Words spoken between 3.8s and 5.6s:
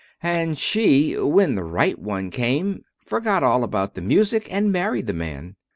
the music, and married the man.